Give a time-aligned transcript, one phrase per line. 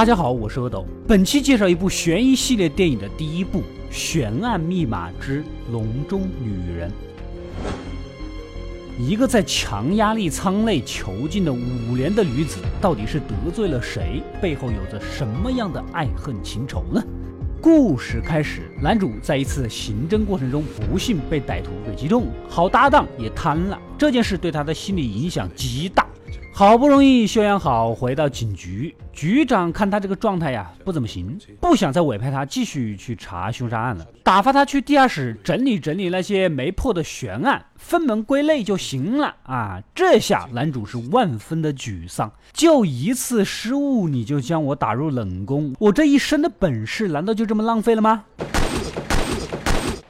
[0.00, 0.86] 大家好，我是阿斗。
[1.06, 3.58] 本期介绍一部悬疑系列电影的第一部
[3.90, 6.90] 《悬案密码之笼中女人》。
[8.98, 14.22] 一个在强压力舱内囚禁了五年的女子，到底是得罪了谁？
[14.40, 17.04] 背后有着什么样的爱恨情仇呢？
[17.60, 26.06] 故事开始，男主在一次刑侦过程中不幸被歹徒给击中，好搭档也瘫了，这件事对他的心理影响极大。
[26.52, 39.82] 好不容易休养好，回到警局，局长看他这个状态呀，不怎么行，不想再委派他继续去查凶杀案了，打发他去地下室整理整理那些没破的悬案，分门归类就行了啊！
[39.94, 48.24] 这下男主是万分的沮丧，就一次失误你就将我打入冷宫，我这一身的本事难道就这么浪费了吗？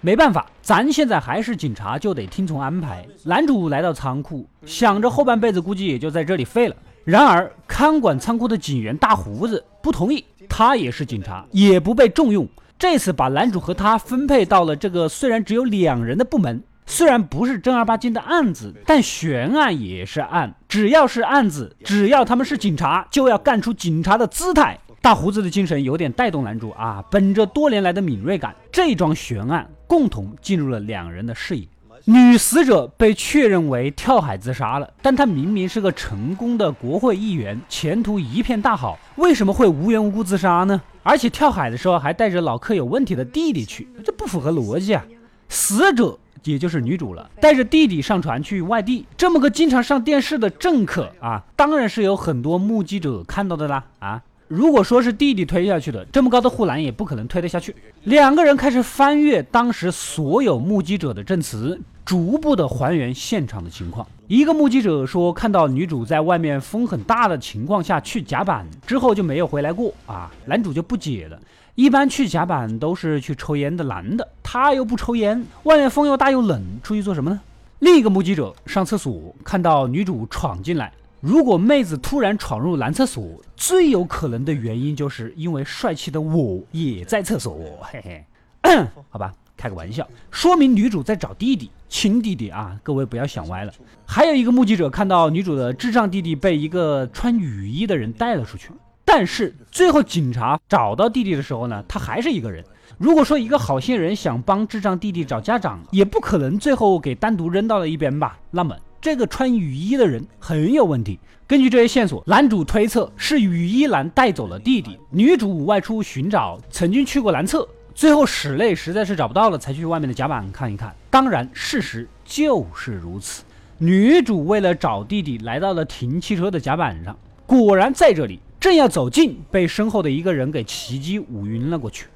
[0.00, 3.04] 没办法，咱现在还是警察，就得听从安排。
[3.24, 6.76] 男主来到仓库，想着后半辈子估计也就在这里废了。
[7.04, 12.46] 然而，看管仓库的警员大胡子不同意，他也是警察，也不被重用。
[12.78, 20.54] 这次把男主和他分配到了这个虽然只有两人的部门，虽然不是正儿八经的案子，但悬案也是案。
[20.68, 24.78] 只要是案子，只要他们是警察，就要干出警察的姿态。
[25.00, 31.66] 大胡子的精神有点带动男主啊，本着多年来的敏锐感，这桩悬案共同进入了两人的视野。
[32.04, 40.80] 女死者被确认为跳海自杀了，但她明明是个成功的国会议员，前途一片大好，为什么会无缘无故自杀呢？
[41.02, 45.04] 而且跳海的时候还带着老克有问题的弟弟去，这不符合逻辑啊！
[45.48, 54.22] 死者也就是女主了，带着弟弟上船去外地，这么个经常上电视的政客啊，当然是有很多目击者看到的啦啊！
[54.48, 57.76] 如果说是弟弟推下去的，这么高的护栏也不可能推得下去。
[58.04, 64.06] 两个人开始翻阅当时所有目击者的证词，逐步的还原现场的情况。
[64.26, 70.30] 一个目击者说，看到女主在外面风很大的情况下去甲板之后就没有回来过啊。
[70.46, 71.38] 男主就不解了，
[71.74, 77.38] 一般去甲板都是去抽烟的男的，他又不抽烟，外面风又大又冷，出去做什么呢？
[77.80, 80.90] 另一个目击者上厕所看到女主闯进来。
[81.20, 83.24] 如果妹子突然闯入男厕所，
[83.56, 88.24] 最有可能的原因就是因为帅气的我也在厕所，嘿嘿，
[89.10, 93.72] 好吧，开个玩笑，说明女主在找弟弟，亲弟弟啊，各位不要想歪了。
[94.06, 98.70] 还有一个目击者看到女主的智障弟弟被一个穿雨衣的人带了出去，
[99.04, 102.64] 但是最后警察找到弟弟的时候呢，他还是一个人。
[102.96, 108.38] 如果说一个好心人想帮智障弟弟找家长，也不可能最后给单独扔到了一边吧？
[108.52, 108.76] 那么。
[109.00, 111.18] 这个穿雨衣的人很有问题。
[111.46, 114.98] 根据这些线索，男主推测是雨衣男带走了弟弟。
[115.10, 120.94] 女主外出寻找，曾经去过男厕，最后室内实在是找不到了，才去外面的甲板看一看。
[121.08, 123.44] 当然，事实就是如此。
[123.78, 127.16] 女主为了找弟弟，来到了停汽车的甲板上，
[127.46, 132.08] 果然在这里，正要走近，被身后的一个人给袭击捂晕了过去。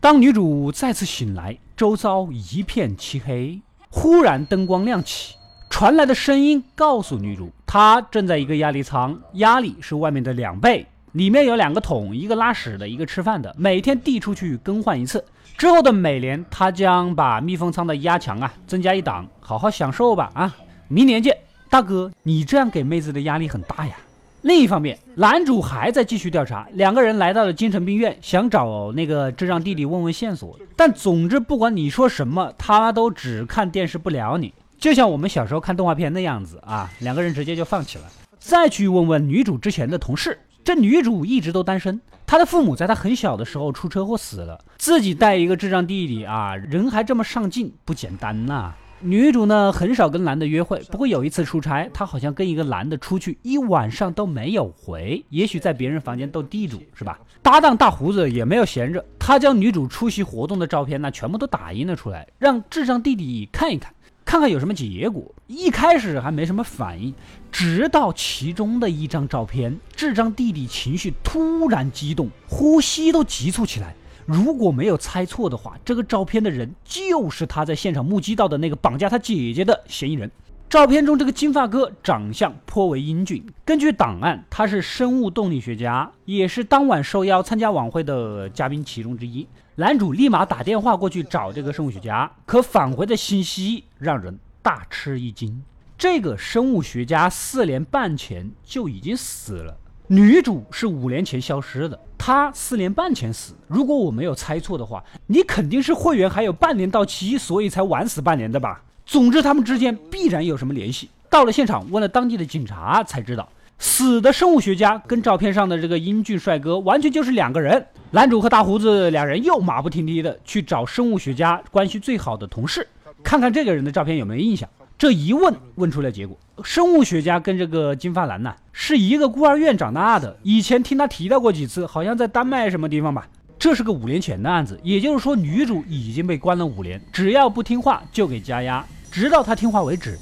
[0.00, 3.60] 当女主再次醒来，周遭一片漆黑，
[3.90, 5.36] 忽然灯光亮起。
[5.76, 15.24] 传来的声音告诉女主，她正在一个压力舱，压力是外面的两倍，里面有两个桶，一个拉屎的，一个吃饭的，每天递出去更换一次。
[15.58, 20.54] 之后的每年，他将把密封舱的压强啊增加一档，好好享受吧啊！
[20.86, 21.36] 明年见，
[21.68, 23.96] 大哥，你这样给妹子的压力很大呀。
[24.42, 34.54] 另一方面，男主还在继续调查，两个人来到了精神病院，想找那个智障弟弟问问线索，但总之不管你说什么，他都只看电视不聊你。
[34.78, 38.04] 就像我们小时候看动画片那样子啊，两个人直接就放弃了。
[38.38, 48.74] 再去问问女主之前的同事，这女主一直都单身，她的父母在她很小的时候出车祸死了，自己带一个智障弟弟啊，人还这么上进，不简单呐。
[49.00, 57.18] 女主呢很少跟男的约会，不过有一次出差，她好像跟一个男的出去一晚上都没有回，也许在别人房间斗地主是吧？
[57.42, 63.92] 搭档大胡子也没有闲着，他将女主出席活动的照片呢全部都打印了出来，让智障弟弟看一看。
[64.24, 65.34] 看看有什么结果。
[65.46, 67.14] 一开始还没什么反应，
[67.52, 73.94] 直到其中的一张照片，智障弟弟情绪突然激动，呼吸都急促起来。
[74.26, 80.30] 如果没有猜错的话，这个照片的人就是他在现场目击到的那个绑架他姐姐的嫌疑人。
[80.74, 89.46] 照片中这个金发哥长相颇为英俊，根据档案，他是生物动力学家，也是当晚受邀参加晚会的嘉宾其中之一。
[89.76, 95.62] 男主立马打电话过去找这个生物学家，可返回的信息让人大吃一惊。
[95.96, 99.76] 这个生物学家四年半前就已经死了，
[100.08, 103.54] 女主是五年前消失的，他四年半前死。
[103.68, 108.82] 如果我没有猜错的话，你肯定是会员还有半年到期，所以才晚死半年的吧？
[109.06, 111.08] 总之，他们之间必然有什么联系。
[111.30, 113.48] 到了现场，问了当地的警察，才知道
[113.78, 117.84] 死的生物学家跟照片上的这个英俊帅哥完全就是两个人。
[118.12, 122.86] 男主和大胡子两人又马不停蹄的去找生物学家关系最好的同事，
[123.22, 124.68] 看看这个人的照片有没有印象。
[124.96, 133.26] 这一问问出来结果，生物学家跟这个金发男呐是一个孤儿院长大的，以前听他提到过几次，好像在丹麦什么地方吧。
[133.64, 140.18] 这是个五年前的案子，也就是说女主已经被关了五年，只要不听话就给加压，直到她听话为止。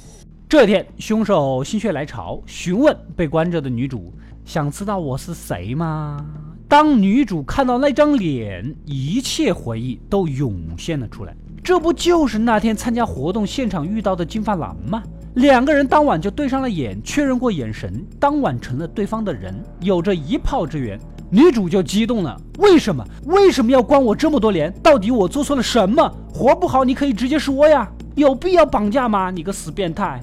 [0.49, 4.15] 这天，凶手心血来潮询问被关着的女主
[4.47, 6.25] ：“想知道我是谁吗？”
[6.71, 11.35] 当女主看到那张脸，一切回忆都涌现了出来。
[11.65, 15.03] 这不就是那天参加活动现场遇到的金发男吗？
[15.35, 20.97] 两个人当晚就对上了眼，确认过眼神，当晚成了对方的人，有着一炮之缘。
[21.35, 23.03] 女主就激动了：“为什么？
[23.25, 24.71] 为什么要关我这么多年？
[24.83, 26.15] 到底我做错了什么？
[26.31, 29.31] 活不好你可以直接说呀，有必要绑架吗？
[29.31, 30.21] 你个死变态！”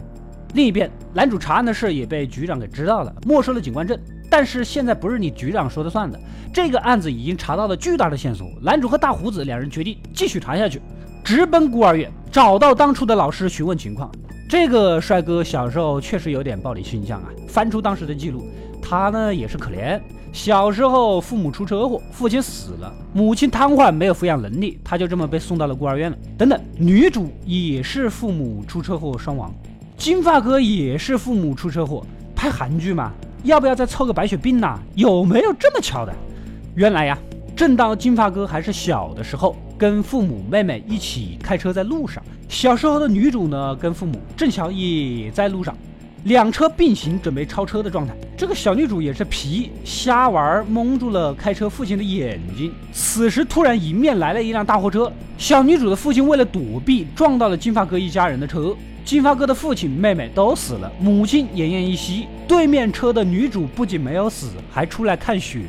[0.53, 3.99] 另一边，男主查案的事也被局长给知道了，没收了警官证。
[4.29, 6.19] 但是现在不是你局长说的算的，
[6.53, 8.47] 这个案子已经查到了巨大的线索。
[8.61, 10.79] 男主和大胡子两人决定继续查下去，
[11.23, 14.11] 直奔孤儿院，找到当初的老师询问情况。
[14.47, 17.29] 这个帅哥小时候确实有点暴力倾向啊。
[17.47, 18.47] 翻出当时的记录，
[18.89, 20.01] 他呢也是可怜，
[20.33, 26.17] 小时候父母出车祸，父亲死了，母亲瘫痪，没有抚养能力，他就这么被送到了孤儿院了。
[26.35, 29.53] 等等，女主也是父母出车祸双亡。
[29.95, 32.03] 金发哥也是父母出车祸，
[32.35, 33.11] 拍韩剧嘛？
[33.43, 34.79] 要不要再凑个白血病呐？
[34.95, 36.11] 有没有这么巧的？
[36.73, 37.15] 原来呀，
[37.55, 42.23] 正当金发哥还是小的时候，跟父母、妹妹一起开车在路上。
[42.47, 45.77] 小时候的女主呢，跟父母正巧也在路上，
[46.25, 48.13] 两车并行，准备超车的状态。
[48.35, 52.73] 这个小女主也是皮，瞎玩，蒙住了开车父亲的眼睛。
[52.91, 58.75] 此时突然迎面来了一辆大货车，小女主的父亲为了躲避，撞到了金发哥一家人的车。
[59.05, 62.27] 金发哥的父亲、妹妹都死了，母亲奄奄一息。
[62.47, 65.61] 对面车的女主不仅没有死，还出来看雪。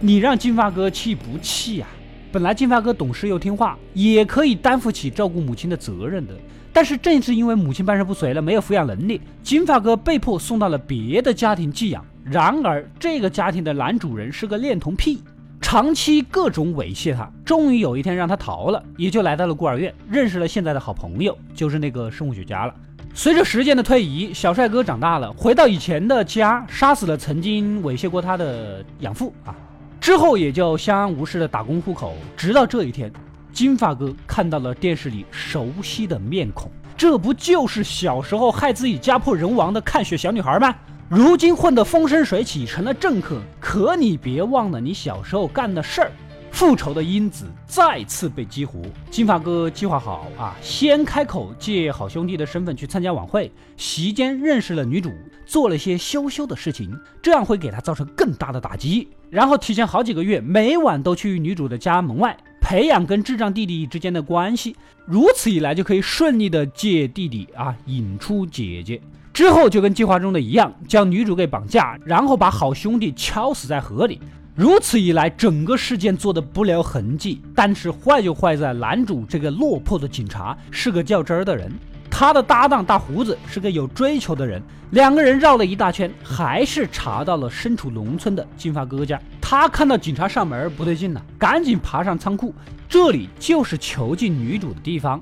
[0.00, 1.86] 你让金发哥气不气呀？
[2.32, 6.34] 本来金发哥懂事又听话，也可以担负起照顾母亲的责任的。
[6.78, 12.06] 但是正是因为母亲半身不遂了，没有抚养能力，金发哥被迫送到了别的家庭寄养。
[12.22, 15.20] 然而这个家庭的男主人是个恋童癖。
[15.60, 22.72] 长期各种猥亵他，终于有一天让他逃了，也就来到了孤儿院，认识了现在的好朋友，就是那个生物学家了。
[23.12, 29.52] 随着时间的推移，小帅哥长大了，回到以前的家，杀死了曾经猥亵过他的养父啊，
[30.00, 32.14] 之后也就相安无事的打工糊口。
[32.36, 33.12] 直到这一天，
[33.52, 40.74] 金发哥看到了电视里熟悉的面孔，这不就是小时候害自己家破人亡的看雪小女孩吗？
[41.08, 43.40] 如今混得风生水起，成了政客。
[43.58, 46.12] 可你别忘了你小时候干的事儿，
[46.50, 48.80] 复仇的因子再次被激活。
[49.10, 55.12] 金发哥计划好啊，先开口借好兄弟的身份去参加晚会，席间认识了女主，
[55.46, 59.08] 做了些羞羞的事情，这样会给他造成更大的打击。
[59.30, 64.74] 然后提前好几个月，每晚都去女主的家门外培养跟智障弟弟之间的关系，
[65.06, 69.00] 如此一来就可以顺利的借弟弟啊引出姐姐。
[69.34, 74.20] 之后就跟计划中的一样，将女主给绑架，然后把好兄弟敲死在河里。
[74.58, 77.40] 如此一来，整个事件做的不留痕迹。
[77.54, 81.70] 但是坏就坏在男主这个落魄的警察是个较真儿的人，
[82.10, 84.60] 他的搭档大胡子是个有追求的人。
[84.90, 89.16] 两个人绕了一大圈，还是查到了身处农村的金发哥家。
[89.40, 92.52] 他看到警察上门不对劲了，赶紧爬上仓库，
[92.88, 95.20] 这里就是囚禁女主的地方。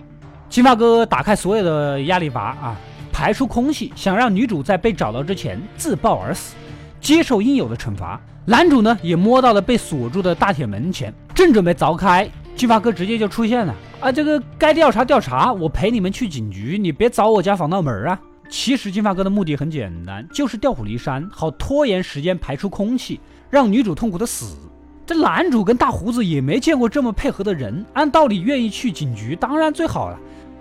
[0.49, 2.75] 金发哥打开所有的压力阀啊。
[3.12, 6.55] 排出空气，想让女主在被找到之前自爆而死，
[7.02, 8.19] 接受应有的惩罚。
[8.49, 13.75] 男主呢，也摸到了被锁住的大铁门前，正准备凿开，金发哥直接就出现了。
[14.00, 18.17] 啊，这个该调查调查，我陪你们去警局，你别凿我家防盗门啊！
[18.49, 23.19] 其实金发哥的目的很简单，就是调虎离山，好拖延时间，排出空气，
[23.50, 24.57] 让女主痛苦的死。
[25.05, 30.17] 这男主跟大胡子也没见过这么配合的人，按道理愿意去警局，当然最好了。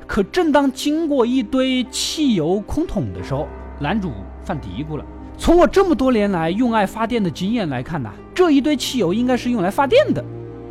[0.07, 3.47] 可正当经过一堆汽油空桶的时候，
[3.79, 4.11] 男主
[4.43, 5.05] 犯嘀咕了。
[5.37, 10.23] 从我这么多年来用爱发电的经验来看呐，这一堆汽油应该是用来发电的。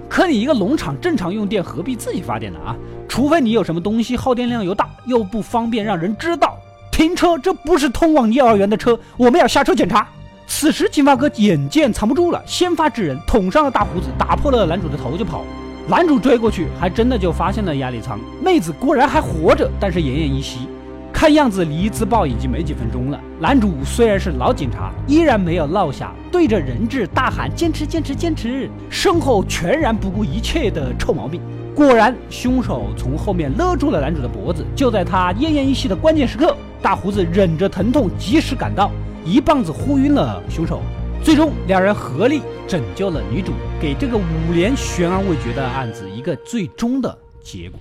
[0.09, 2.59] 可你一个农场正常用电，何必自己发电呢？
[2.65, 2.77] 啊，
[3.09, 6.57] 除非你有什么东西耗电量又大，又不方便让人知道。
[6.91, 10.07] 停车，这不是通往幼儿园的车，我们要下车检查。
[10.47, 15.43] 此时金发哥眼见藏不住了，先发制人，捅上了大胡子，打破了男主的头就跑。
[15.89, 20.69] 男主追过去，还真的就发现了压力舱，妹子果然还活着，但是奄奄一息。
[21.15, 23.19] 看样子离自爆已经没几分钟了。
[23.39, 31.41] 男主虽然是老警察，依然没有落下，对着人质大喊：“坚持，坚持，坚持！”身后全然不顾一切的臭毛病。
[31.73, 34.67] 果然，凶手从后面勒住了男主的脖子。
[34.75, 38.91] 就在他奄奄一息的关键时刻，大胡子忍着疼痛及时赶到。
[39.25, 40.83] 一棒子呼晕了凶手。
[41.23, 47.79] 最终，两人合力拯救了女主，给这个五年悬而未决的案子一个最终的结果。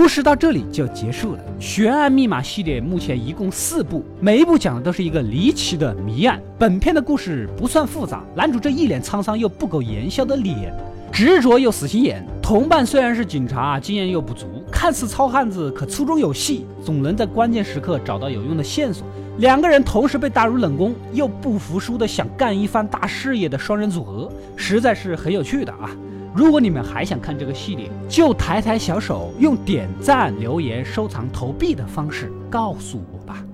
[0.00, 1.38] 故事到这里就结束了。
[1.58, 6.40] 悬案密码系列目前一共四部，每一部讲的都是一个离奇的谜案。
[6.58, 10.74] 本片的故事不算复杂，男主这一脸沧桑又不苟言笑的脸，
[11.12, 12.26] 执着又死心眼。
[12.40, 19.06] 同伴虽然是警察，经验又不足，看似糙汉子，可粗中有细，总能在关键时刻找到有用的线索。
[19.36, 25.90] 两个人同时被打入冷宫，又不服输的想干一番大事业的双人组合，实在是很有趣的啊！
[26.32, 33.44] 如果你们还想看这个系列，就抬抬小手，用点赞、留言、收藏、投币的方式告诉我吧。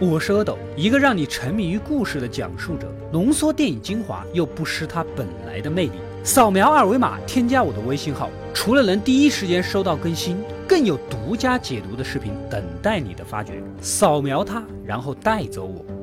[0.00, 5.92] 我是阿斗，一个让你沉迷于故事的讲述者，浓缩电影精华又不失它本来的魅力。
[6.24, 13.62] 扫描二维码添加我的微信号，除了能第一时间收到更新，更有独家解读的视频等待你的发掘。
[13.80, 15.95] 扫描它，然后带走我。